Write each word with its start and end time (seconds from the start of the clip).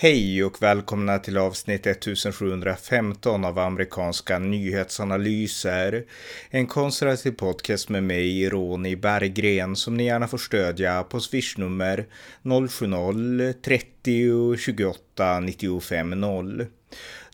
Hej 0.00 0.44
och 0.44 0.62
välkomna 0.62 1.18
till 1.18 1.38
avsnitt 1.38 1.86
1715 1.86 3.44
av 3.44 3.58
amerikanska 3.58 4.38
nyhetsanalyser. 4.38 6.04
En 6.50 6.66
konservativ 6.66 7.30
podcast 7.30 7.88
med 7.88 8.02
mig, 8.02 8.48
Ronny 8.48 8.96
Berggren, 8.96 9.76
som 9.76 9.96
ni 9.96 10.04
gärna 10.04 10.28
får 10.28 10.38
stödja 10.38 11.02
på 11.02 11.20
swishnummer 11.20 12.06
070-30 12.42 14.56
28 14.56 14.98
95 15.18 16.10
0. 16.10 16.66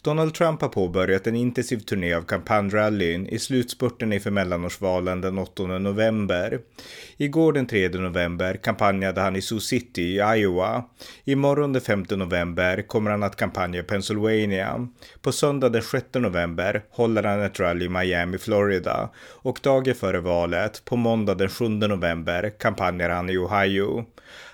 Donald 0.04 0.34
Trump 0.34 0.60
har 0.60 0.68
påbörjat 0.68 1.26
en 1.26 1.36
intensiv 1.36 1.78
turné 1.78 2.14
av 2.14 2.22
kampanjrallyn 2.22 3.26
i 3.26 3.38
slutspurten 3.38 4.12
inför 4.12 4.30
mellanårsvalen 4.30 5.20
den 5.20 5.38
8 5.38 5.66
november. 5.66 6.60
Igår 7.16 7.52
den 7.52 7.66
3 7.66 7.88
november 7.88 8.54
kampanjade 8.54 9.20
han 9.20 9.36
i 9.36 9.42
Sioux 9.42 9.66
City 9.66 10.02
i 10.02 10.22
Iowa. 10.36 10.84
Imorgon 11.24 11.72
den 11.72 11.82
5 11.82 12.04
november 12.10 12.82
kommer 12.82 13.10
han 13.10 13.22
att 13.22 13.36
kampanja 13.36 13.80
i 13.80 13.82
Pennsylvania. 13.82 14.88
På 15.22 15.32
söndag 15.32 15.68
den 15.68 15.82
6 15.82 16.06
november 16.14 16.82
håller 16.90 17.22
han 17.22 17.42
ett 17.42 17.60
rally 17.60 17.84
i 17.84 17.88
Miami, 17.88 18.38
Florida. 18.38 19.10
Och 19.30 19.58
dagen 19.62 19.94
före 19.94 20.20
valet, 20.20 20.84
på 20.84 20.96
måndag 20.96 21.34
den 21.34 21.48
7 21.48 21.68
november, 21.68 22.52
kampanjar 22.58 23.10
han 23.10 23.30
i 23.30 23.38
Ohio. 23.38 24.04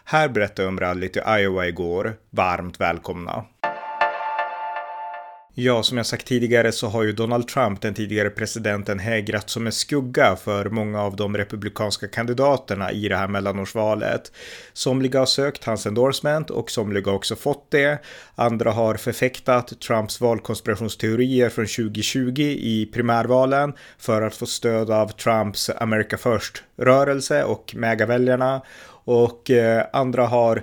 Här 0.04 0.28
berättar 0.28 0.62
jag 0.62 0.68
om 0.68 0.80
rallyt 0.80 1.16
i 1.16 1.20
Iowa 1.28 1.66
igår. 1.66 2.14
Varmt 2.30 2.80
välkommen 2.80 3.19
välkomna! 3.26 3.44
Ja, 5.54 5.82
som 5.82 5.96
jag 5.96 6.06
sagt 6.06 6.26
tidigare 6.26 6.72
så 6.72 6.88
har 6.88 7.02
ju 7.02 7.12
Donald 7.12 7.48
Trump, 7.48 7.80
den 7.80 7.94
tidigare 7.94 8.30
presidenten, 8.30 8.98
hägrat 8.98 9.50
som 9.50 9.66
en 9.66 9.72
skugga 9.72 10.36
för 10.36 10.70
många 10.70 11.02
av 11.02 11.16
de 11.16 11.36
republikanska 11.36 12.08
kandidaterna 12.08 12.92
i 12.92 13.08
det 13.08 13.16
här 13.16 13.28
mellanårsvalet. 13.28 14.32
Somliga 14.72 15.18
har 15.18 15.26
sökt 15.26 15.64
hans 15.64 15.86
endorsement 15.86 16.50
och 16.50 16.70
somliga 16.70 17.06
har 17.06 17.16
också 17.16 17.36
fått 17.36 17.70
det. 17.70 17.98
Andra 18.34 18.70
har 18.70 18.94
förfäktat 18.94 19.80
Trumps 19.80 20.20
valkonspirationsteorier 20.20 21.48
från 21.48 21.66
2020 21.66 22.40
i 22.40 22.90
primärvalen 22.92 23.72
för 23.98 24.22
att 24.22 24.36
få 24.36 24.46
stöd 24.46 24.90
av 24.90 25.08
Trumps 25.08 25.70
America 25.70 26.16
First-rörelse 26.16 27.44
och 27.44 27.74
MAGA-väljarna. 27.76 28.62
Och 29.04 29.50
eh, 29.50 29.86
andra 29.92 30.26
har 30.26 30.62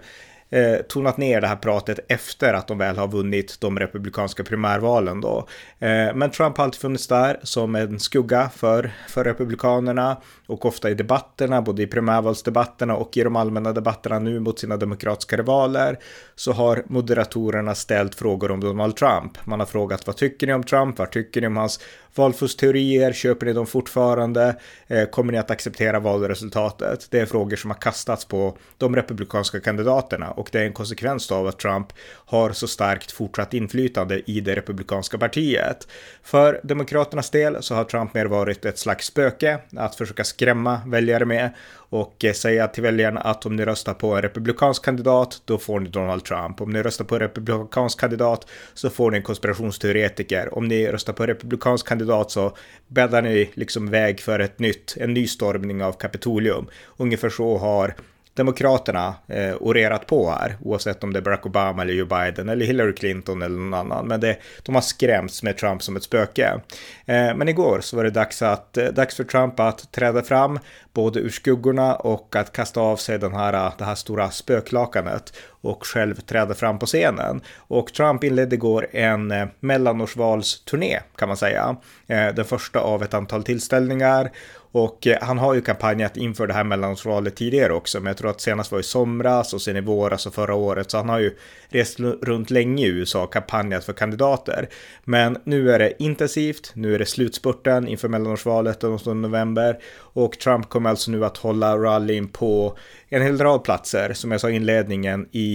eh, 0.50 0.76
tonat 0.90 1.18
ner 1.18 1.42
det 1.42 1.48
här 1.48 1.56
pratet 1.56 2.00
efter 2.08 2.54
att 2.54 2.68
de 2.68 2.78
väl 2.78 2.98
har 2.98 3.08
vunnit 3.08 3.58
de 3.60 3.80
republikanska 3.80 4.44
primärvalen 4.44 5.22
då. 5.22 5.48
Eh, 5.80 6.16
men 6.16 6.32
Trump 6.32 6.58
har 6.58 6.64
alltid 6.64 6.82
funnits 6.82 7.08
där 7.08 7.40
som 7.44 7.76
en 7.76 8.00
skugga 8.00 8.50
för, 8.56 8.92
för 9.08 9.24
republikanerna 9.24 10.18
och 10.48 10.66
ofta 10.66 10.90
i 10.90 10.94
debatterna, 10.94 11.62
både 11.62 11.84
i 11.84 11.88
primärvalsdebatterna 11.88 12.96
och 12.96 13.18
i 13.18 13.24
de 13.24 13.36
allmänna 13.36 13.74
debatterna 13.74 14.20
nu 14.20 14.40
mot 14.40 14.60
sina 14.60 14.78
demokratiska 14.78 15.38
rivaler, 15.38 16.00
så 16.36 16.52
har 16.52 16.84
moderatorerna 16.88 17.76
ställt 17.76 18.16
frågor 18.16 18.52
om 18.52 18.60
Donald 18.60 18.96
Trump. 18.96 19.38
Man 19.46 19.60
har 19.60 19.68
frågat 19.68 20.08
vad 20.08 20.18
tycker 20.18 20.48
ni 20.48 20.54
om 20.54 20.64
Trump? 20.64 21.00
Vad 21.00 21.12
tycker 21.12 21.42
ni 21.42 21.48
om 21.48 21.58
hans 21.58 21.80
valfuskteorier? 22.16 23.14
Köper 23.14 23.46
ni 23.46 23.54
dem 23.54 23.66
fortfarande? 23.66 24.56
Eh, 24.88 25.06
kommer 25.06 25.32
ni 25.32 25.38
att 25.38 25.52
acceptera 25.52 26.00
valresultatet? 26.00 27.08
Det 27.12 27.20
är 27.20 27.26
frågor 27.26 27.56
som 27.56 27.70
har 27.70 27.78
kastats 27.78 28.26
på 28.26 28.58
de 28.78 28.96
republikanska 28.96 29.60
kandidaterna 29.60 30.32
och 30.38 30.50
det 30.52 30.60
är 30.60 30.66
en 30.66 30.74
konsekvens 30.74 31.32
av 31.32 31.48
att 31.48 31.60
Trump 31.60 31.88
har 32.26 32.52
så 32.52 32.68
starkt 32.68 33.12
fortsatt 33.12 33.54
inflytande 33.54 34.22
i 34.26 34.40
det 34.40 34.56
republikanska 34.56 35.18
partiet. 35.18 35.88
För 36.24 36.60
demokraternas 36.64 37.30
del 37.30 37.64
så 37.64 37.76
har 37.76 37.84
Trump 37.84 38.14
mer 38.14 38.26
varit 38.26 38.66
ett 38.66 38.80
slags 38.80 39.06
spöke 39.06 39.60
att 39.76 39.96
försöka 39.96 40.24
skrämma 40.24 40.82
väljare 40.86 41.26
med 41.26 41.50
och 41.90 42.26
eh, 42.26 42.34
säga 42.34 42.68
till 42.68 42.84
väljarna 42.84 43.22
att 43.22 43.46
om 43.46 43.56
ni 43.56 43.66
röstar 43.66 43.94
på 43.94 44.16
en 44.16 44.22
republikansk 44.22 44.86
kandidat, 44.86 45.42
då 45.46 45.58
får 45.58 45.80
ni 45.80 45.90
Donald 45.90 46.26
Trump. 46.26 46.62
Om 46.62 46.70
ni 46.70 46.84
röstar 46.84 47.06
på 47.06 47.16
en 47.16 47.22
republikansk 47.22 48.00
kandidat 48.00 48.48
så 48.74 48.90
får 48.90 49.12
ni 49.12 49.18
en 49.18 49.24
konspirationsteoretiker. 49.24 50.58
Om 50.58 50.68
ni 50.68 50.88
röstar 50.88 51.14
på 51.14 51.24
en 51.24 51.30
republikansk 51.30 51.88
kandidat 51.88 52.32
så 52.32 52.58
bäddar 52.88 53.22
ni 53.22 53.50
liksom 53.54 53.90
väg 53.90 54.20
för 54.20 54.40
ett 54.40 54.60
nytt, 54.60 54.98
en 54.98 55.14
ny 55.14 55.28
stormning 55.28 55.84
av 55.84 55.94
Kapitolium. 55.94 56.68
Ungefär 56.98 57.30
så 57.30 57.58
har 57.58 57.96
Demokraterna 58.38 59.16
eh, 59.28 59.56
orerat 59.60 60.08
på 60.08 60.30
här, 60.30 60.58
oavsett 60.64 61.04
om 61.04 61.14
det 61.14 61.20
är 61.20 61.22
Barack 61.22 61.46
Obama 61.46 61.82
eller 61.82 61.94
Joe 61.94 62.06
Biden 62.06 62.50
eller 62.50 62.66
Hillary 62.66 62.94
Clinton 62.94 63.42
eller 63.42 63.58
någon 63.58 63.74
annan. 63.74 64.08
Men 64.08 64.20
det, 64.20 64.38
de 64.64 64.76
har 64.76 64.82
skrämts 64.82 65.44
med 65.44 65.58
Trump 65.58 65.84
som 65.84 65.96
ett 65.96 66.04
spöke. 66.04 66.62
Eh, 67.06 67.36
men 67.36 67.50
igår 67.50 67.80
så 67.82 67.98
var 67.98 68.04
det 68.04 68.10
dags, 68.10 68.42
att, 68.42 68.78
eh, 68.78 68.86
dags 68.86 69.16
för 69.16 69.24
Trump 69.24 69.60
att 69.60 69.92
träda 69.92 70.24
fram, 70.24 70.60
både 70.94 71.20
ur 71.20 71.30
skuggorna 71.30 71.96
och 71.96 72.36
att 72.36 72.52
kasta 72.52 72.82
av 72.82 72.96
sig 72.96 73.20
den 73.20 73.34
här, 73.34 73.54
eh, 73.54 73.74
det 73.78 73.84
här 73.84 73.96
stora 73.96 74.30
spöklakanet 74.30 75.34
och 75.62 75.86
själv 75.86 76.16
träda 76.16 76.54
fram 76.54 76.80
på 76.80 76.86
scenen. 76.86 77.42
Och 77.58 77.94
Trump 77.94 78.24
inledde 78.24 78.56
igår 78.56 78.88
en 78.92 79.32
eh, 79.32 79.48
mellanårsvalsturné 79.60 81.00
kan 81.16 81.28
man 81.28 81.38
säga. 81.38 81.78
Eh, 82.08 82.28
den 82.28 82.46
första 82.46 82.80
av 82.80 83.04
ett 83.04 83.14
antal 83.14 83.44
tillställningar 83.44 84.32
och 84.72 85.08
eh, 85.08 85.18
han 85.22 85.38
har 85.38 85.54
ju 85.54 85.62
kampanjat 85.62 86.18
inför 86.18 86.48
det 86.48 86.54
här 86.54 86.64
mellanårsvalet 86.64 87.36
tidigare 87.36 87.74
också, 87.74 88.00
men 88.00 88.08
jag 88.08 88.18
tror 88.18 88.30
att 88.30 88.42
senast 88.42 88.72
var 88.72 88.80
i 88.80 88.84
somras 88.84 89.54
och 89.54 89.62
sen 89.62 89.78
i 89.78 89.82
våras 89.82 90.26
och 90.26 90.34
förra 90.34 90.56
året, 90.56 90.92
så 90.92 90.98
han 90.98 91.10
har 91.10 91.20
ju 91.20 91.38
rest 91.70 92.00
runt 92.00 92.50
länge 92.50 92.86
i 92.86 92.90
USA 92.90 93.24
och 93.24 93.34
kampanjat 93.34 93.86
för 93.86 93.94
kandidater. 93.94 94.70
Men 95.04 95.38
nu 95.44 95.72
är 95.72 95.80
det 95.80 96.04
intensivt, 96.04 96.72
nu 96.74 96.96
är 96.96 97.00
det 97.00 97.06
slutspurten 97.06 97.88
inför 97.88 98.08
mellanårsvalet 98.08 98.80
den 98.80 98.94
8 98.94 99.14
november 99.14 99.78
och 99.98 100.40
Trump 100.40 100.70
kommer 100.70 100.90
alltså 100.90 101.12
nu 101.12 101.26
att 101.26 101.38
hålla 101.38 101.78
rallyn 101.78 102.28
på 102.28 102.78
en 103.10 103.22
hel 103.22 103.38
rad 103.38 103.64
platser, 103.64 104.14
som 104.14 104.32
jag 104.32 104.42
sa 104.42 104.50
i 104.50 104.56
inledningen, 104.56 105.28
i 105.32 105.47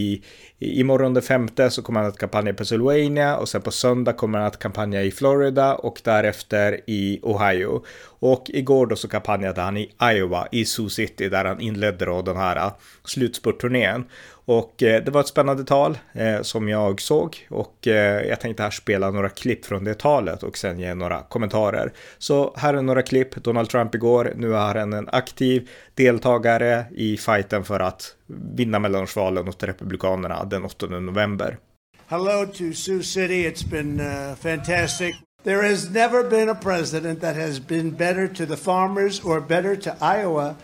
Imorgon 0.58 1.14
den 1.14 1.22
femte 1.22 1.70
så 1.70 1.82
kommer 1.82 2.00
han 2.00 2.08
att 2.08 2.18
kampanja 2.18 2.50
i 2.50 2.54
Pennsylvania 2.54 3.36
och 3.36 3.48
sen 3.48 3.62
på 3.62 3.70
söndag 3.70 4.12
kommer 4.12 4.38
han 4.38 4.46
att 4.46 4.58
kampanja 4.58 5.02
i 5.02 5.10
Florida 5.10 5.74
och 5.74 6.00
därefter 6.04 6.80
i 6.86 7.20
Ohio. 7.22 7.82
Och 8.22 8.50
igår 8.54 8.86
då 8.86 8.96
så 8.96 9.08
kampanjade 9.08 9.60
han 9.60 9.76
i 9.76 9.90
Iowa, 10.02 10.48
i 10.52 10.64
Sioux 10.64 10.94
City, 10.94 11.28
där 11.28 11.44
han 11.44 11.60
inledde 11.60 12.04
då 12.04 12.22
den 12.22 12.36
här 12.36 12.56
äh, 12.56 12.72
slutspurtturnén. 13.04 14.04
Och 14.30 14.82
äh, 14.82 15.04
det 15.04 15.10
var 15.10 15.20
ett 15.20 15.26
spännande 15.26 15.64
tal 15.64 15.98
eh, 16.12 16.42
som 16.42 16.68
jag 16.68 17.00
såg 17.00 17.46
och 17.50 17.88
eh, 17.88 18.26
jag 18.26 18.40
tänkte 18.40 18.62
här 18.62 18.70
spela 18.70 19.10
några 19.10 19.28
klipp 19.28 19.64
från 19.64 19.84
det 19.84 19.98
talet 19.98 20.42
och 20.42 20.58
sen 20.58 20.78
ge 20.78 20.94
några 20.94 21.22
kommentarer. 21.22 21.92
Så 22.18 22.54
här 22.56 22.74
är 22.74 22.82
några 22.82 23.02
klipp. 23.02 23.34
Donald 23.34 23.68
Trump 23.68 23.94
igår, 23.94 24.32
nu 24.36 24.54
är 24.54 24.74
han 24.74 24.92
en 24.92 25.08
aktiv 25.08 25.68
deltagare 25.94 26.84
i 26.90 27.16
fighten 27.16 27.64
för 27.64 27.80
att 27.80 28.16
vinna 28.54 28.78
mellanårsvalen 28.78 29.48
åt 29.48 29.62
Republikanerna 29.62 30.44
den 30.44 30.64
8 30.64 30.86
november. 30.86 31.58
Hello 32.06 32.46
to 32.46 32.72
Sioux 32.74 33.12
City. 33.12 33.50
It's 33.50 33.70
been 33.70 34.00
uh, 34.00 34.34
fantastic. 34.36 35.16
There 35.44 35.62
has 35.62 35.90
never 35.90 36.22
been 36.22 36.48
a 36.48 36.54
president 36.54 37.20
that 37.20 37.34
has 37.34 37.58
been 37.58 37.90
better 37.90 38.28
to 38.28 38.46
the 38.46 38.56
farmers 38.56 39.18
or 39.20 39.40
better 39.40 39.74
to 39.74 39.96
Iowa 40.00 40.56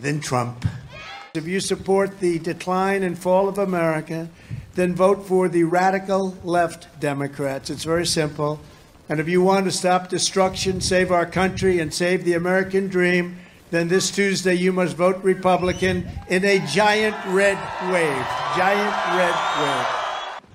than 0.00 0.20
Trump. 0.20 0.64
If 1.34 1.48
you 1.48 1.58
support 1.58 2.20
the 2.20 2.38
decline 2.38 3.02
and 3.02 3.18
fall 3.18 3.48
of 3.48 3.58
America, 3.58 4.28
then 4.76 4.94
vote 4.94 5.26
for 5.26 5.48
the 5.48 5.64
radical 5.64 6.36
left 6.44 7.00
Democrats. 7.00 7.68
It's 7.68 7.82
very 7.82 8.06
simple. 8.06 8.60
And 9.08 9.18
if 9.18 9.28
you 9.28 9.42
want 9.42 9.64
to 9.66 9.72
stop 9.72 10.08
destruction, 10.08 10.80
save 10.80 11.10
our 11.10 11.26
country, 11.26 11.80
and 11.80 11.92
save 11.92 12.24
the 12.24 12.34
American 12.34 12.86
dream, 12.86 13.36
then 13.72 13.88
this 13.88 14.12
Tuesday 14.12 14.54
you 14.54 14.72
must 14.72 14.96
vote 14.96 15.22
Republican 15.24 16.08
in 16.28 16.44
a 16.44 16.64
giant 16.68 17.16
red 17.26 17.58
wave. 17.90 18.26
Giant 18.56 18.94
red 19.16 19.34
wave. 19.60 20.05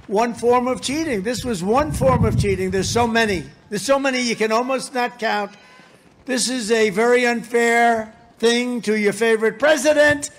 One 0.07 0.33
form 0.33 0.67
of 0.67 0.81
cheating. 0.81 1.23
This 1.23 1.45
was 1.45 1.63
one 1.63 1.91
form 1.91 2.25
of 2.25 2.39
cheating. 2.39 2.71
There's 2.71 2.89
so 2.89 3.07
many. 3.07 3.43
There's 3.69 3.81
so 3.81 3.97
many 3.97 4.21
you 4.21 4.35
can 4.35 4.51
almost 4.51 4.93
not 4.93 5.19
count. 5.19 5.51
This 6.25 6.49
is 6.49 6.71
a 6.71 6.89
very 6.89 7.25
unfair 7.25 8.13
thing 8.39 8.81
to 8.81 8.99
your 8.99 9.13
favorite 9.13 9.59
president 9.59 10.29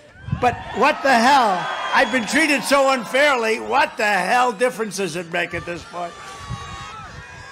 but 0.41 0.57
what 0.77 1.03
the 1.03 1.13
hell? 1.13 1.65
I've 1.95 2.11
been 2.11 2.27
treated 2.27 2.63
so 2.63 2.91
unfairly. 2.93 3.61
What 3.61 3.97
the 3.97 4.05
hell 4.05 4.53
difference 4.53 4.97
does 4.97 5.17
it 5.17 5.31
make 5.33 5.55
at 5.55 5.67
this 5.67 5.85
point? 5.85 6.13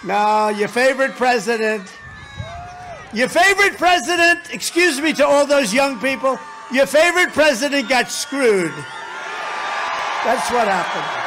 No, 0.04 0.48
your 0.48 0.68
favorite 0.68 1.12
president. 1.12 1.86
Your 3.12 3.28
favorite 3.28 3.76
president, 3.76 4.52
excuse 4.52 5.00
me 5.00 5.12
to 5.14 5.26
all 5.26 5.44
those 5.44 5.74
young 5.74 6.00
people, 6.00 6.38
your 6.72 6.86
favorite 6.86 7.32
president 7.32 7.88
got 7.88 8.08
screwed. 8.08 8.72
That's 10.24 10.50
what 10.50 10.68
happened. 10.68 11.19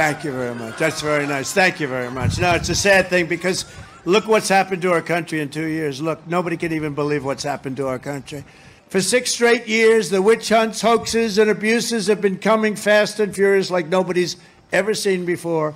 Thank 0.00 0.24
you 0.24 0.32
very 0.32 0.54
much. 0.54 0.78
That's 0.78 1.02
very 1.02 1.26
nice. 1.26 1.52
Thank 1.52 1.78
you 1.78 1.86
very 1.86 2.10
much. 2.10 2.38
No, 2.38 2.54
it's 2.54 2.70
a 2.70 2.74
sad 2.74 3.08
thing 3.08 3.26
because 3.26 3.66
Look 4.06 4.26
what's 4.26 4.48
happened 4.48 4.80
to 4.82 4.92
our 4.92 5.02
country 5.02 5.40
in 5.40 5.50
two 5.50 5.66
years. 5.66 6.00
Look, 6.00 6.26
nobody 6.26 6.56
can 6.56 6.72
even 6.72 6.94
believe 6.94 7.22
what's 7.22 7.42
happened 7.42 7.76
to 7.76 7.86
our 7.86 7.98
country. 7.98 8.44
For 8.88 9.00
six 9.00 9.30
straight 9.30 9.68
years, 9.68 10.08
the 10.08 10.22
witch 10.22 10.48
hunts, 10.48 10.80
hoaxes, 10.80 11.36
and 11.36 11.50
abuses 11.50 12.06
have 12.06 12.22
been 12.22 12.38
coming 12.38 12.76
fast 12.76 13.20
and 13.20 13.34
furious 13.34 13.70
like 13.70 13.88
nobody's 13.88 14.36
ever 14.72 14.94
seen 14.94 15.26
before. 15.26 15.74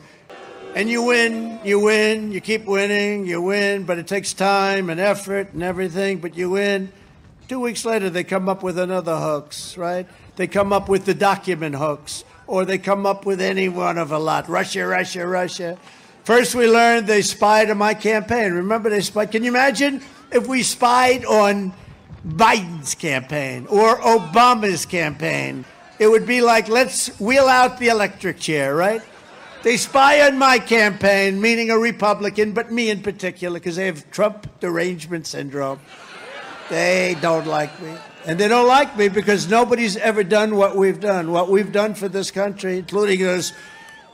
And 0.75 0.89
you 0.89 1.03
win, 1.03 1.61
you 1.65 1.79
win, 1.79 2.33
you 2.33 2.41
keep 2.41 2.65
winning, 2.65 3.27
you 3.27 3.43
win, 3.43 3.85
but 3.85 3.99
it 3.99 4.07
takes 4.07 4.33
time 4.33 4.89
and 4.89 4.99
effort 4.99 5.53
and 5.53 5.63
everything, 5.63 6.19
but 6.19 6.35
you 6.35 6.51
win. 6.51 6.91
Two 7.47 7.61
weeks 7.61 7.85
later, 7.85 8.09
they 8.09 8.25
come 8.25 8.49
up 8.49 8.63
with 8.63 8.79
another 8.79 9.17
hoax, 9.17 9.77
right? 9.77 10.07
They 10.37 10.47
come 10.47 10.73
up 10.73 10.89
with 10.89 11.05
the 11.05 11.15
document 11.15 11.75
hoax, 11.75 12.25
or 12.47 12.65
they 12.65 12.79
come 12.79 13.07
up 13.07 13.27
with 13.27 13.41
any 13.41 13.69
one 13.69 13.99
of 13.99 14.13
a 14.13 14.19
lot. 14.19 14.49
Russia, 14.49 14.87
Russia, 14.87 15.27
Russia. 15.27 15.79
First, 16.25 16.55
we 16.55 16.67
learned 16.67 17.07
they 17.07 17.23
spied 17.23 17.71
on 17.71 17.79
my 17.79 17.95
campaign. 17.95 18.53
Remember, 18.53 18.89
they 18.91 19.01
spied. 19.01 19.31
Can 19.31 19.45
you 19.45 19.51
imagine 19.51 20.03
if 20.33 20.47
we 20.47 20.63
spied 20.63 21.25
on 21.25 21.73
Biden's 22.27 22.95
campaign 22.95 23.67
or 23.69 23.99
Obama's 23.99 24.87
campaign? 24.87 25.65
It 25.99 26.09
would 26.09 26.27
be 26.27 26.41
like, 26.41 26.69
let's 26.69 27.09
wheel 27.21 27.47
out 27.47 27.79
the 27.79 27.89
electric 27.89 28.39
chair, 28.39 28.75
right? 28.75 29.03
They 29.63 29.77
spy 29.77 30.27
on 30.27 30.37
my 30.37 30.59
campaign, 30.59 31.41
meaning 31.41 31.71
a 31.71 31.79
Republican, 31.79 32.53
but 32.53 32.71
me 32.71 32.91
in 32.91 33.03
particular, 33.03 33.59
because 33.59 33.77
they 33.77 33.87
have 33.87 34.11
Trump 34.11 34.61
derangement 34.61 35.27
syndrome. 35.27 35.81
They 36.69 37.17
don't 37.23 37.47
like 37.61 37.73
me. 37.83 37.93
And 38.27 38.39
they 38.39 38.49
don't 38.49 38.69
like 38.81 38.97
me 38.97 39.09
because 39.09 39.51
nobody's 39.51 39.97
ever 39.97 40.23
done 40.23 40.57
what 40.57 40.77
we've 40.77 41.01
done, 41.01 41.31
what 41.31 41.49
we've 41.51 41.73
done 41.73 41.95
for 41.95 42.09
this 42.09 42.31
country, 42.31 42.79
including 42.79 43.23
those 43.23 43.53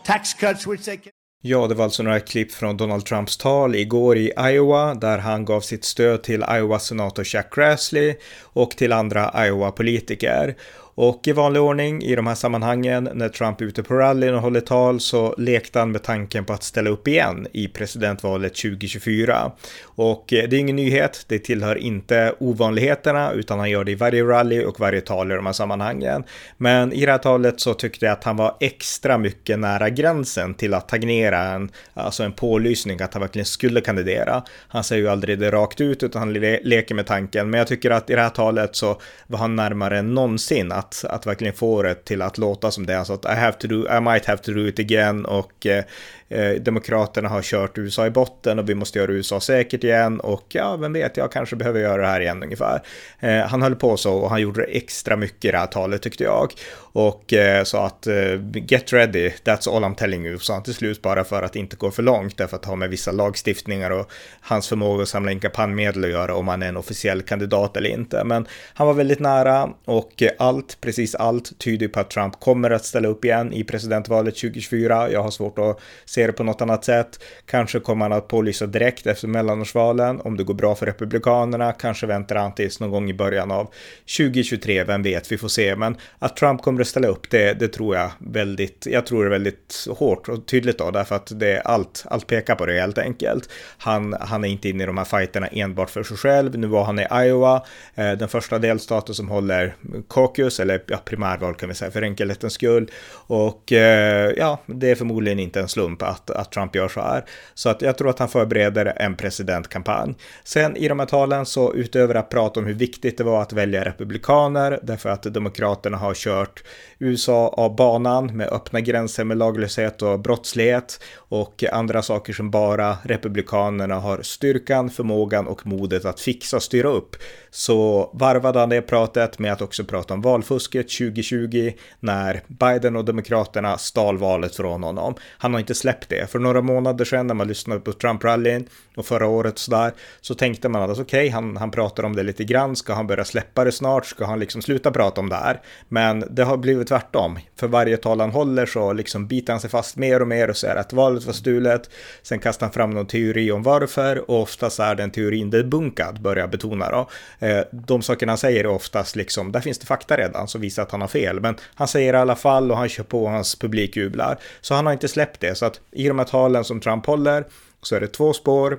tax 0.04 0.34
cuts 0.34 0.66
which 0.66 0.84
they 0.84 0.96
can. 0.96 1.12
Ja, 1.42 1.66
det 1.66 1.74
var 1.74 1.84
alltså 1.84 2.02
några 2.02 2.20
klipp 2.20 2.52
från 2.52 2.76
Donald 2.76 3.06
Trumps 3.06 3.36
tal 3.36 3.74
igår 3.74 4.16
i 4.16 4.32
Iowa 4.38 4.94
där 4.94 5.18
han 5.18 5.44
gav 5.44 5.60
sitt 5.60 5.84
stöd 5.84 6.22
till 6.22 6.44
Iowa 6.50 6.78
senator 6.78 7.24
Chuck 7.24 7.54
Grassley 7.54 8.14
och 8.42 8.70
till 8.70 8.92
andra 8.92 9.46
Iowa-politiker. 9.46 10.56
Och 10.94 11.28
i 11.28 11.32
vanlig 11.32 11.62
ordning 11.62 12.02
i 12.02 12.14
de 12.14 12.26
här 12.26 12.34
sammanhangen 12.34 13.08
när 13.14 13.28
Trump 13.28 13.60
är 13.60 13.64
ute 13.64 13.82
på 13.82 13.94
rallyn 13.94 14.34
och 14.34 14.40
håller 14.40 14.60
tal 14.60 15.00
så 15.00 15.34
lekte 15.38 15.78
han 15.78 15.92
med 15.92 16.02
tanken 16.02 16.44
på 16.44 16.52
att 16.52 16.62
ställa 16.62 16.90
upp 16.90 17.08
igen 17.08 17.46
i 17.52 17.68
presidentvalet 17.68 18.54
2024. 18.54 19.52
Och 19.84 20.32
eh, 20.32 20.48
det 20.48 20.56
är 20.56 20.60
ingen 20.60 20.76
nyhet, 20.76 21.24
det 21.28 21.38
tillhör 21.38 21.76
inte 21.76 22.34
ovanligheterna 22.38 23.32
utan 23.32 23.58
han 23.58 23.70
gör 23.70 23.84
det 23.84 23.92
i 23.92 23.94
varje 23.94 24.24
rally 24.24 24.64
och 24.64 24.80
varje 24.80 25.00
tal 25.00 25.32
i 25.32 25.34
de 25.34 25.46
här 25.46 25.52
sammanhangen. 25.52 26.24
Men 26.56 26.92
i 26.92 27.06
det 27.06 27.12
här 27.12 27.18
talet 27.18 27.60
så 27.60 27.74
tyckte 27.74 28.06
jag 28.06 28.12
att 28.12 28.24
han 28.24 28.36
var 28.36 28.56
extra 28.60 29.18
mycket 29.18 29.58
nära 29.58 29.90
gränsen 29.90 30.54
till 30.54 30.74
att 30.74 30.88
tagnera 30.88 31.42
en, 31.42 31.70
alltså 31.94 32.22
en 32.22 32.32
pålysning 32.32 33.00
att 33.00 33.14
han 33.14 33.20
verkligen 33.20 33.46
skulle 33.46 33.80
kandidera. 33.80 34.42
Han 34.68 34.84
säger 34.84 35.02
ju 35.02 35.08
aldrig 35.08 35.38
det 35.38 35.50
rakt 35.50 35.80
ut 35.80 36.02
utan 36.02 36.20
han 36.20 36.32
le 36.32 36.60
leker 36.62 36.94
med 36.94 37.06
tanken. 37.06 37.50
Men 37.50 37.58
jag 37.58 37.66
tycker 37.66 37.90
att 37.90 38.10
i 38.10 38.14
det 38.14 38.22
här 38.22 38.28
talet 38.28 38.76
så 38.76 39.00
var 39.26 39.38
han 39.38 39.56
närmare 39.56 39.98
än 39.98 40.14
någonsin 40.14 40.72
att, 40.80 41.04
att 41.08 41.26
verkligen 41.26 41.54
få 41.54 41.82
det 41.82 41.94
till 41.94 42.22
att 42.22 42.38
låta 42.38 42.70
som 42.70 42.86
det. 42.86 42.98
Alltså 42.98 43.12
att 43.12 43.24
I, 43.24 43.28
have 43.28 43.52
to 43.52 43.66
do, 43.66 43.96
I 43.96 44.00
might 44.00 44.26
have 44.26 44.42
to 44.42 44.52
do 44.52 44.68
it 44.68 44.78
again 44.78 45.24
och 45.24 45.66
eh, 45.66 45.84
eh, 46.28 46.52
Demokraterna 46.52 47.28
har 47.28 47.42
kört 47.42 47.78
USA 47.78 48.06
i 48.06 48.10
botten 48.10 48.58
och 48.58 48.68
vi 48.68 48.74
måste 48.74 48.98
göra 48.98 49.12
USA 49.12 49.40
säkert 49.40 49.84
igen 49.84 50.20
och 50.20 50.44
ja, 50.48 50.76
vem 50.76 50.92
vet, 50.92 51.16
jag 51.16 51.32
kanske 51.32 51.56
behöver 51.56 51.80
göra 51.80 52.02
det 52.02 52.08
här 52.08 52.20
igen 52.20 52.42
ungefär. 52.42 52.82
Eh, 53.20 53.38
han 53.38 53.62
höll 53.62 53.76
på 53.76 53.96
så 53.96 54.14
och 54.14 54.30
han 54.30 54.40
gjorde 54.40 54.64
extra 54.64 55.16
mycket 55.16 55.44
i 55.44 55.50
det 55.50 55.58
här 55.58 55.66
talet 55.66 56.02
tyckte 56.02 56.24
jag. 56.24 56.52
Och 56.92 57.32
eh, 57.32 57.64
sa 57.64 57.86
att 57.86 58.06
eh, 58.06 58.40
get 58.52 58.92
ready, 58.92 59.30
that's 59.44 59.76
all 59.76 59.84
I'm 59.84 59.94
telling 59.94 60.26
you, 60.26 60.38
sa 60.38 60.52
han 60.52 60.62
till 60.62 60.74
slut 60.74 61.02
bara 61.02 61.24
för 61.24 61.42
att 61.42 61.56
inte 61.56 61.76
gå 61.76 61.90
för 61.90 62.02
långt, 62.02 62.36
därför 62.36 62.56
att 62.56 62.64
ha 62.64 62.76
med 62.76 62.90
vissa 62.90 63.12
lagstiftningar 63.12 63.90
och 63.90 64.10
hans 64.40 64.68
förmåga 64.68 65.02
att 65.02 65.08
samla 65.08 65.32
in 65.32 65.40
kampanjmedel 65.40 66.04
att 66.04 66.10
göra 66.10 66.34
om 66.34 66.48
han 66.48 66.62
är 66.62 66.68
en 66.68 66.76
officiell 66.76 67.22
kandidat 67.22 67.76
eller 67.76 67.90
inte. 67.90 68.24
Men 68.24 68.46
han 68.74 68.86
var 68.86 68.94
väldigt 68.94 69.20
nära 69.20 69.68
och 69.84 70.22
eh, 70.22 70.30
allt, 70.38 70.69
precis 70.80 71.14
allt, 71.14 71.58
tyder 71.58 71.88
på 71.88 72.00
att 72.00 72.10
Trump 72.10 72.40
kommer 72.40 72.70
att 72.70 72.84
ställa 72.84 73.08
upp 73.08 73.24
igen 73.24 73.52
i 73.52 73.64
presidentvalet 73.64 74.34
2024. 74.34 75.10
Jag 75.10 75.22
har 75.22 75.30
svårt 75.30 75.58
att 75.58 75.80
se 76.04 76.26
det 76.26 76.32
på 76.32 76.44
något 76.44 76.60
annat 76.60 76.84
sätt. 76.84 77.20
Kanske 77.46 77.80
kommer 77.80 78.04
han 78.04 78.12
att 78.12 78.28
pålysa 78.28 78.66
direkt 78.66 79.06
efter 79.06 79.28
mellanårsvalen 79.28 80.20
om 80.20 80.36
det 80.36 80.44
går 80.44 80.54
bra 80.54 80.74
för 80.74 80.86
Republikanerna. 80.86 81.72
Kanske 81.72 82.06
väntar 82.06 82.36
han 82.36 82.54
tills 82.54 82.80
någon 82.80 82.90
gång 82.90 83.10
i 83.10 83.14
början 83.14 83.50
av 83.50 83.70
2023, 84.16 84.84
vem 84.84 85.02
vet, 85.02 85.32
vi 85.32 85.38
får 85.38 85.48
se. 85.48 85.76
Men 85.76 85.96
att 86.18 86.36
Trump 86.36 86.62
kommer 86.62 86.80
att 86.80 86.86
ställa 86.86 87.08
upp, 87.08 87.30
det, 87.30 87.52
det 87.52 87.68
tror 87.68 87.96
jag 87.96 88.10
väldigt, 88.18 88.86
jag 88.86 89.06
tror 89.06 89.24
det 89.24 89.28
är 89.28 89.30
väldigt 89.30 89.86
hårt 89.98 90.28
och 90.28 90.46
tydligt 90.46 90.78
då, 90.78 90.90
därför 90.90 91.14
att 91.14 91.32
det 91.40 91.56
är 91.56 91.60
allt, 91.60 92.04
allt 92.08 92.26
pekar 92.26 92.54
på 92.54 92.66
det 92.66 92.80
helt 92.80 92.98
enkelt. 92.98 93.48
Han, 93.78 94.16
han 94.20 94.44
är 94.44 94.48
inte 94.48 94.68
inne 94.68 94.82
i 94.82 94.86
de 94.86 94.98
här 94.98 95.04
fighterna 95.04 95.46
enbart 95.46 95.90
för 95.90 96.02
sig 96.02 96.16
själv. 96.16 96.58
Nu 96.58 96.66
var 96.66 96.84
han 96.84 96.98
i 96.98 97.06
Iowa, 97.12 97.62
eh, 97.94 98.12
den 98.12 98.28
första 98.28 98.58
delstaten 98.58 99.14
som 99.14 99.28
håller 99.28 99.74
caucus, 100.08 100.59
eller 100.60 100.82
ja, 100.86 100.96
primärval 101.04 101.54
kan 101.54 101.68
vi 101.68 101.74
säga 101.74 101.90
för 101.90 102.02
enkelhetens 102.02 102.52
skull. 102.52 102.90
Och 103.12 103.72
eh, 103.72 104.32
ja, 104.36 104.60
det 104.66 104.90
är 104.90 104.94
förmodligen 104.94 105.38
inte 105.38 105.60
en 105.60 105.68
slump 105.68 106.02
att, 106.02 106.30
att 106.30 106.52
Trump 106.52 106.74
gör 106.76 106.88
så 106.88 107.00
här. 107.00 107.24
Så 107.54 107.68
att 107.68 107.82
jag 107.82 107.98
tror 107.98 108.10
att 108.10 108.18
han 108.18 108.28
förbereder 108.28 108.92
en 108.96 109.16
presidentkampanj. 109.16 110.14
Sen 110.44 110.76
i 110.76 110.88
de 110.88 110.98
här 110.98 111.06
talen 111.06 111.46
så 111.46 111.74
utöver 111.74 112.14
att 112.14 112.28
prata 112.28 112.60
om 112.60 112.66
hur 112.66 112.74
viktigt 112.74 113.18
det 113.18 113.24
var 113.24 113.42
att 113.42 113.52
välja 113.52 113.84
republikaner, 113.84 114.78
därför 114.82 115.08
att 115.08 115.22
demokraterna 115.22 115.96
har 115.96 116.14
kört 116.14 116.62
USA 116.98 117.48
av 117.48 117.76
banan 117.76 118.36
med 118.36 118.48
öppna 118.48 118.80
gränser 118.80 119.24
med 119.24 119.38
laglöshet 119.38 120.02
och 120.02 120.20
brottslighet 120.20 121.00
och 121.16 121.64
andra 121.72 122.02
saker 122.02 122.32
som 122.32 122.50
bara 122.50 122.96
republikanerna 123.02 123.94
har 123.94 124.22
styrkan, 124.22 124.90
förmågan 124.90 125.46
och 125.46 125.66
modet 125.66 126.04
att 126.04 126.20
fixa 126.20 126.56
och 126.56 126.62
styra 126.62 126.88
upp. 126.88 127.16
Så 127.50 128.10
varvade 128.14 128.58
han 128.58 128.68
det 128.68 128.82
pratet 128.82 129.38
med 129.38 129.52
att 129.52 129.62
också 129.62 129.84
prata 129.84 130.14
om 130.14 130.22
fusket 130.50 130.88
2020 130.88 131.72
när 132.00 132.42
Biden 132.46 132.96
och 132.96 133.04
demokraterna 133.04 133.78
stal 133.78 134.18
valet 134.18 134.56
från 134.56 134.82
honom. 134.82 135.14
Han 135.38 135.52
har 135.52 135.60
inte 135.60 135.74
släppt 135.74 136.08
det. 136.08 136.30
För 136.30 136.38
några 136.38 136.60
månader 136.60 137.04
sedan 137.04 137.26
när 137.26 137.34
man 137.34 137.48
lyssnade 137.48 137.80
på 137.80 137.92
Trump-rallyn 137.92 138.68
och 138.96 139.06
förra 139.06 139.26
året 139.26 139.58
sådär 139.58 139.92
så 140.20 140.34
tänkte 140.34 140.68
man 140.68 140.82
att 140.82 140.88
alltså, 140.88 141.02
okej, 141.02 141.20
okay, 141.20 141.30
han, 141.30 141.56
han 141.56 141.70
pratar 141.70 142.02
om 142.02 142.16
det 142.16 142.22
lite 142.22 142.44
grann. 142.44 142.76
Ska 142.76 142.94
han 142.94 143.06
börja 143.06 143.24
släppa 143.24 143.64
det 143.64 143.72
snart? 143.72 144.06
Ska 144.06 144.24
han 144.24 144.38
liksom 144.38 144.62
sluta 144.62 144.90
prata 144.90 145.20
om 145.20 145.28
det 145.28 145.36
här? 145.36 145.60
Men 145.88 146.24
det 146.30 146.44
har 146.44 146.56
blivit 146.56 146.88
tvärtom. 146.88 147.38
För 147.56 147.68
varje 147.68 147.96
tal 147.96 148.20
han 148.20 148.30
håller 148.30 148.66
så 148.66 148.92
liksom 148.92 149.26
biter 149.26 149.52
han 149.52 149.60
sig 149.60 149.70
fast 149.70 149.96
mer 149.96 150.22
och 150.22 150.28
mer 150.28 150.50
och 150.50 150.56
säger 150.56 150.76
att 150.76 150.92
valet 150.92 151.24
var 151.24 151.32
stulet. 151.32 151.90
Sen 152.22 152.38
kastar 152.38 152.66
han 152.66 152.72
fram 152.72 152.90
någon 152.90 153.06
teori 153.06 153.52
om 153.52 153.62
varför 153.62 154.30
och 154.30 154.42
oftast 154.42 154.80
är 154.80 154.94
den 154.94 155.10
teorin 155.10 155.50
debunkad, 155.50 156.20
börjar 156.22 156.42
jag 156.42 156.50
betona 156.50 156.90
då. 156.90 157.08
Eh, 157.46 157.60
de 157.70 158.02
sakerna 158.02 158.32
han 158.32 158.38
säger 158.38 158.64
är 158.64 158.68
oftast 158.68 159.16
liksom, 159.16 159.52
där 159.52 159.60
finns 159.60 159.78
det 159.78 159.86
fakta 159.86 160.16
redan 160.16 160.39
som 160.48 160.60
visar 160.60 160.82
att 160.82 160.90
han 160.90 161.00
har 161.00 161.08
fel. 161.08 161.40
Men 161.40 161.56
han 161.74 161.88
säger 161.88 162.14
i 162.14 162.16
alla 162.16 162.36
fall 162.36 162.70
och 162.70 162.76
han 162.76 162.88
kör 162.88 163.04
på 163.04 163.24
och 163.24 163.30
hans 163.30 163.58
publik 163.58 163.96
jublar. 163.96 164.38
Så 164.60 164.74
han 164.74 164.86
har 164.86 164.92
inte 164.92 165.08
släppt 165.08 165.40
det. 165.40 165.54
Så 165.54 165.66
att 165.66 165.80
i 165.90 166.08
de 166.08 166.18
här 166.18 166.26
talen 166.26 166.64
som 166.64 166.80
Trump 166.80 167.06
håller 167.06 167.44
så 167.82 167.96
är 167.96 168.00
det 168.00 168.08
två 168.08 168.32
spår. 168.32 168.78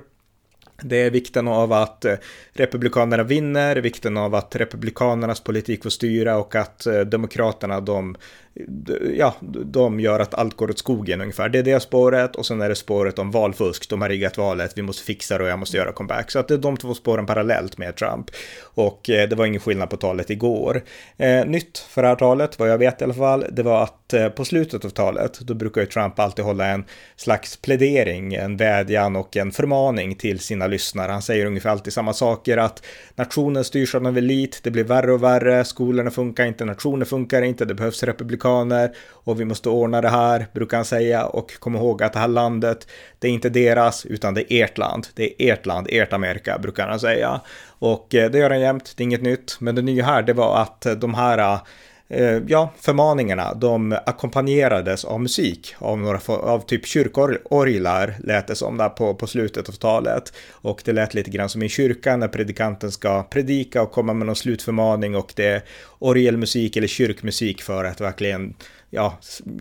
Det 0.82 0.96
är 0.96 1.10
vikten 1.10 1.48
av 1.48 1.72
att 1.72 2.04
eh, 2.04 2.14
Republikanerna 2.52 3.22
vinner, 3.22 3.76
vikten 3.76 4.16
av 4.16 4.34
att 4.34 4.56
Republikanernas 4.56 5.40
politik 5.40 5.82
får 5.82 5.90
styra 5.90 6.36
och 6.36 6.54
att 6.54 6.86
eh, 6.86 7.00
Demokraterna 7.00 7.80
de 7.80 8.16
ja, 9.14 9.34
de 9.64 10.00
gör 10.00 10.20
att 10.20 10.34
allt 10.34 10.56
går 10.56 10.70
åt 10.70 10.78
skogen 10.78 11.20
ungefär. 11.20 11.48
Det 11.48 11.58
är 11.58 11.62
det 11.62 11.80
spåret 11.80 12.36
och 12.36 12.46
sen 12.46 12.62
är 12.62 12.68
det 12.68 12.74
spåret 12.74 13.18
om 13.18 13.30
valfusk. 13.30 13.90
De 13.90 14.02
har 14.02 14.08
riggat 14.08 14.38
valet, 14.38 14.72
vi 14.76 14.82
måste 14.82 15.04
fixa 15.04 15.38
det 15.38 15.44
och 15.44 15.50
jag 15.50 15.58
måste 15.58 15.76
göra 15.76 15.92
comeback. 15.92 16.30
Så 16.30 16.38
att 16.38 16.48
det 16.48 16.54
är 16.54 16.58
de 16.58 16.76
två 16.76 16.94
spåren 16.94 17.26
parallellt 17.26 17.78
med 17.78 17.96
Trump. 17.96 18.30
Och 18.62 19.10
eh, 19.10 19.28
det 19.28 19.36
var 19.36 19.46
ingen 19.46 19.60
skillnad 19.60 19.90
på 19.90 19.96
talet 19.96 20.30
igår. 20.30 20.82
Eh, 21.16 21.46
nytt 21.46 21.78
för 21.78 22.02
det 22.02 22.08
här 22.08 22.16
talet, 22.16 22.58
vad 22.58 22.70
jag 22.70 22.78
vet 22.78 23.00
i 23.00 23.04
alla 23.04 23.14
fall, 23.14 23.46
det 23.52 23.62
var 23.62 23.82
att 23.82 24.12
eh, 24.12 24.28
på 24.28 24.44
slutet 24.44 24.84
av 24.84 24.88
talet, 24.88 25.40
då 25.40 25.54
brukar 25.54 25.80
ju 25.80 25.86
Trump 25.86 26.18
alltid 26.18 26.44
hålla 26.44 26.66
en 26.66 26.84
slags 27.16 27.56
plädering, 27.56 28.34
en 28.34 28.56
vädjan 28.56 29.16
och 29.16 29.36
en 29.36 29.52
förmaning 29.52 30.14
till 30.14 30.38
sina 30.38 30.66
lyssnare. 30.66 31.12
Han 31.12 31.22
säger 31.22 31.46
ungefär 31.46 31.70
alltid 31.70 31.92
samma 31.92 32.12
saker, 32.12 32.58
att 32.58 32.82
nationen 33.14 33.64
styrs 33.64 33.94
av 33.94 34.06
en 34.06 34.16
elit, 34.16 34.60
det 34.62 34.70
blir 34.70 34.84
värre 34.84 35.12
och 35.12 35.22
värre, 35.22 35.64
skolorna 35.64 36.10
funkar 36.10 36.46
inte, 36.46 36.64
nationen 36.64 37.06
funkar 37.06 37.42
inte, 37.42 37.64
det 37.64 37.74
behövs 37.74 38.02
republikaner 38.42 38.90
och 39.24 39.40
vi 39.40 39.44
måste 39.44 39.68
ordna 39.68 40.00
det 40.00 40.08
här, 40.08 40.46
brukar 40.52 40.76
han 40.76 40.84
säga. 40.84 41.26
Och 41.26 41.60
kom 41.60 41.76
ihåg 41.76 42.02
att 42.02 42.12
det 42.12 42.18
här 42.18 42.28
landet, 42.28 42.86
det 43.18 43.28
är 43.28 43.32
inte 43.32 43.48
deras, 43.48 44.06
utan 44.06 44.34
det 44.34 44.52
är 44.52 44.64
ert 44.64 44.78
land. 44.78 45.06
Det 45.14 45.42
är 45.42 45.52
ert 45.52 45.66
land, 45.66 45.86
ert 45.90 46.12
Amerika, 46.12 46.58
brukar 46.58 46.88
han 46.88 47.00
säga. 47.00 47.40
Och 47.80 48.14
eh, 48.14 48.30
det 48.30 48.38
gör 48.38 48.50
han 48.50 48.60
jämt, 48.60 48.94
det 48.96 49.02
är 49.02 49.04
inget 49.04 49.22
nytt. 49.22 49.56
Men 49.60 49.74
det 49.74 49.82
nya 49.82 50.04
här, 50.04 50.22
det 50.22 50.34
var 50.34 50.62
att 50.62 50.86
eh, 50.86 50.92
de 50.92 51.14
här 51.14 51.38
eh, 51.38 51.60
Eh, 52.14 52.42
ja, 52.46 52.72
förmaningarna, 52.80 53.54
de 53.54 53.92
ackompanjerades 54.06 55.04
av 55.04 55.20
musik, 55.20 55.74
av, 55.78 55.98
några, 55.98 56.20
av 56.26 56.60
typ 56.60 56.86
kyrkorglar 56.86 58.14
lät 58.18 58.46
det 58.46 58.54
som 58.54 58.76
där 58.76 58.88
på, 58.88 59.14
på 59.14 59.26
slutet 59.26 59.68
av 59.68 59.72
talet. 59.72 60.32
Och 60.50 60.82
det 60.84 60.92
lät 60.92 61.14
lite 61.14 61.30
grann 61.30 61.48
som 61.48 61.62
i 61.62 61.68
kyrkan 61.68 62.20
när 62.20 62.28
predikanten 62.28 62.92
ska 62.92 63.22
predika 63.22 63.82
och 63.82 63.92
komma 63.92 64.14
med 64.14 64.26
någon 64.26 64.36
slutförmaning 64.36 65.16
och 65.16 65.32
det 65.36 65.46
är 65.46 65.62
orgelmusik 65.98 66.76
eller 66.76 66.88
kyrkmusik 66.88 67.62
för 67.62 67.84
att 67.84 68.00
verkligen 68.00 68.54
ja, 68.94 69.18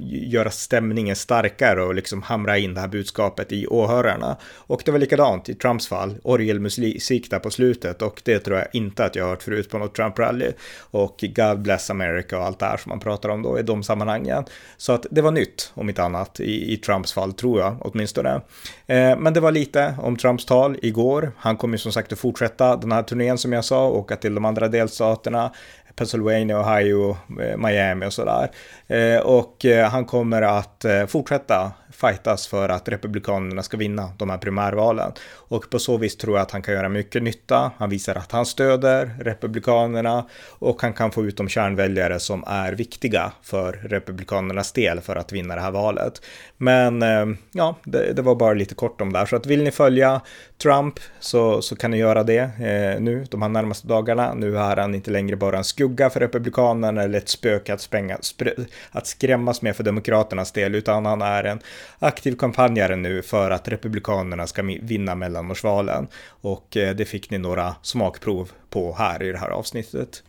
göra 0.10 0.50
stämningen 0.50 1.16
starkare 1.16 1.84
och 1.84 1.96
liksom 1.96 2.22
hamra 2.22 2.58
in 2.58 2.74
det 2.74 2.82
här 2.82 2.88
budskapet 2.88 3.52
i 3.52 3.68
åhörarna. 3.68 4.38
Och 4.56 4.82
det 4.86 4.92
var 4.92 5.00
likadant 5.00 5.50
i 5.50 5.56
Trumps 5.56 5.88
fall, 5.88 6.16
orgelmusik 6.24 7.30
där 7.30 7.40
på 7.40 7.50
slutet 7.50 8.02
och 8.02 8.22
det 8.26 8.40
tror 8.40 8.58
jag 8.58 8.68
inte 8.74 9.06
att 9.06 9.16
jag 9.16 9.24
har 9.24 9.30
hört 9.30 9.44
förut 9.44 9.70
på 9.70 9.78
något 9.78 9.98
Trump-rally. 9.98 10.54
Och 10.80 11.24
God 11.36 11.62
bless 11.62 11.90
America 11.90 12.38
och 12.38 12.46
allt 12.46 12.60
det 12.60 12.66
här 12.66 12.78
som 12.78 12.90
man 12.90 13.00
pratar 13.00 13.30
om 13.30 13.42
då 13.42 13.60
i 13.60 13.64
de 13.64 13.84
sammanhangen. 13.84 14.46
Så 14.78 14.94
att 14.94 15.06
det 15.12 15.22
var 15.22 15.32
nytt, 15.32 15.72
om 15.74 15.90
inte 15.90 16.04
annat, 16.04 16.40
i, 16.40 16.74
i 16.74 16.78
Trumps 16.78 17.14
fall 17.14 17.34
tror 17.34 17.60
jag 17.60 17.78
åtminstone. 17.80 18.42
Eh, 18.88 19.18
men 19.18 19.34
det 19.34 19.40
var 19.40 19.52
lite 19.52 19.96
om 20.00 20.18
Trumps 20.18 20.46
tal 20.46 20.78
igår. 20.82 21.32
Han 21.38 21.58
kommer 21.58 21.74
ju 21.74 21.80
som 21.80 21.92
sagt 21.92 22.14
att 22.14 22.20
fortsätta 22.20 22.76
den 22.76 22.92
här 22.92 23.04
turnén 23.04 23.38
som 23.38 23.54
jag 23.54 23.66
sa, 23.66 23.88
åka 23.88 24.16
till 24.16 24.36
de 24.36 24.46
andra 24.46 24.68
delstaterna. 24.68 25.52
Pennsylvania, 26.02 26.60
Ohio, 26.60 27.18
eh, 27.42 27.58
Miami 27.58 28.06
och 28.06 28.14
sådär. 28.14 28.52
Eh, 28.88 29.22
och 29.22 29.66
eh, 29.66 29.90
han 29.90 30.06
kommer 30.06 30.42
att 30.42 30.86
fortsätta 31.08 31.72
fightas 31.92 32.48
för 32.48 32.70
att 32.70 32.90
Republikanerna 32.90 33.64
ska 33.64 33.78
vinna 33.78 34.12
de 34.18 34.30
här 34.30 34.38
primärvalen. 34.38 35.12
Och 35.34 35.70
på 35.70 35.80
så 35.80 35.98
vis 35.98 36.18
tror 36.18 36.38
jag 36.38 36.44
att 36.44 36.52
han 36.52 36.62
kan 36.62 36.74
göra 36.74 36.90
mycket 36.90 37.24
nytta. 37.24 37.72
Han 37.78 37.90
visar 37.90 38.16
att 38.16 38.32
han 38.32 38.46
stöder 38.46 39.12
Republikanerna 39.20 40.26
och 40.50 40.82
han 40.82 40.94
kan 40.94 41.12
få 41.12 41.26
ut 41.26 41.38
de 41.38 41.50
kärnväljare 41.50 42.20
som 42.20 42.44
är 42.48 42.74
viktiga 42.74 43.32
för 43.42 43.74
Republikanernas 43.74 44.72
del 44.72 45.02
för 45.02 45.16
att 45.16 45.32
vinna 45.32 45.56
det 45.56 45.62
här 45.62 45.72
valet. 45.72 46.22
Men 46.58 47.02
eh, 47.02 47.26
ja, 47.52 47.76
det, 47.84 48.14
det 48.14 48.22
var 48.22 48.36
bara 48.36 48.54
lite 48.54 48.76
kort 48.76 49.02
om 49.02 49.14
det 49.14 49.20
här. 49.20 49.26
Så 49.26 49.36
att 49.36 49.46
vill 49.46 49.64
ni 49.64 49.72
följa 49.72 50.22
Trump 50.62 51.00
så, 51.20 51.62
så 51.62 51.76
kan 51.76 51.92
ni 51.92 51.98
göra 51.98 52.24
det 52.24 52.40
eh, 52.40 53.02
nu 53.02 53.26
de 53.30 53.42
här 53.42 53.50
närmaste 53.50 53.88
dagarna. 53.88 54.34
Nu 54.34 54.58
är 54.58 54.78
han 54.78 54.96
inte 54.96 55.12
längre 55.12 55.36
bara 55.36 55.58
en 55.58 55.64
skugga 55.64 56.10
för 56.10 56.20
Republikanerna 56.20 57.04
eller 57.04 57.18
ett 57.18 57.30
spöke 57.30 57.74
att, 57.74 57.82
spränga, 57.82 58.18
att 58.92 59.08
skrämmas 59.08 59.62
med 59.62 59.76
för 59.76 59.84
Demokraternas 59.84 60.52
del, 60.52 60.76
utan 60.76 61.06
han 61.06 61.22
är 61.22 61.44
en 61.44 61.60
aktiv 62.00 62.36
kampanjare 62.36 62.96
nu 62.96 63.22
för 63.22 63.52
att 63.52 63.68
Republikanerna 63.68 64.48
ska 64.48 64.64
vinna 64.82 65.16
mellanårsvalen. 65.16 66.08
Och 66.28 66.78
eh, 66.78 66.96
det 66.96 67.06
fick 67.06 67.30
ni 67.30 67.38
några 67.38 67.76
smakprov 67.82 68.52
på 68.70 68.96
här 68.96 69.24
i 69.24 69.32
det 69.32 69.38
här 69.38 69.50
avsnittet. 69.50 70.24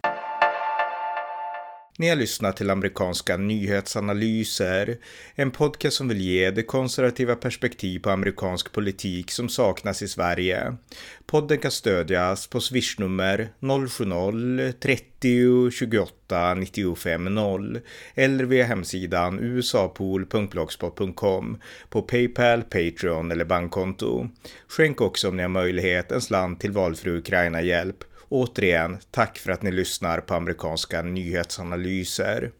Ni 2.02 2.08
har 2.08 2.16
lyssnat 2.16 2.56
till 2.56 2.70
amerikanska 2.70 3.36
nyhetsanalyser, 3.36 4.96
en 5.34 5.50
podcast 5.50 5.96
som 5.96 6.08
vill 6.08 6.20
ge 6.20 6.50
det 6.50 6.62
konservativa 6.62 7.34
perspektiv 7.34 8.00
på 8.00 8.10
amerikansk 8.10 8.72
politik 8.72 9.30
som 9.30 9.48
saknas 9.48 10.02
i 10.02 10.08
Sverige. 10.08 10.76
Podden 11.26 11.58
kan 11.58 11.70
stödjas 11.70 12.46
på 12.46 12.60
swishnummer 12.60 13.48
070-30 13.60 15.70
28 15.70 16.54
95 16.54 17.34
0 17.34 17.80
eller 18.14 18.44
via 18.44 18.64
hemsidan 18.64 19.38
usapool.blogspot.com 19.38 21.60
på 21.88 22.02
Paypal, 22.02 22.62
Patreon 22.62 23.32
eller 23.32 23.44
bankkonto. 23.44 24.28
Skänk 24.68 25.00
också 25.00 25.28
om 25.28 25.36
ni 25.36 25.42
har 25.42 25.50
möjlighet 25.50 26.12
en 26.12 26.20
slant 26.20 26.60
till 26.60 26.72
valfri 26.72 27.10
Ukraina-hjälp 27.10 28.04
Återigen, 28.28 28.98
tack 29.10 29.38
för 29.38 29.52
att 29.52 29.62
ni 29.62 29.72
lyssnar 29.72 30.20
på 30.20 30.34
amerikanska 30.34 31.02
nyhetsanalyser. 31.02 32.50